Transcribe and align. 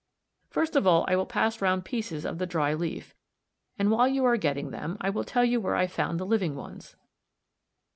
First 0.49 0.75
of 0.75 0.87
all 0.87 1.05
I 1.07 1.15
will 1.15 1.27
pass 1.27 1.61
round 1.61 1.85
pieces 1.85 2.25
of 2.25 2.39
the 2.39 2.47
dry 2.47 2.73
leaf 2.73 3.13
(r, 3.77 3.77
Fig. 3.77 3.77
72), 3.77 3.77
and 3.81 3.91
while 3.91 4.07
you 4.07 4.25
are 4.25 4.35
getting 4.35 4.71
them 4.71 4.97
I 4.99 5.11
will 5.11 5.23
tell 5.23 5.45
you 5.45 5.61
where 5.61 5.75
I 5.75 5.85
found 5.85 6.19
the 6.19 6.25
living 6.25 6.55
ones. 6.55 6.95